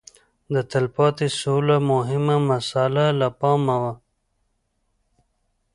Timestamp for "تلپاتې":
0.71-1.27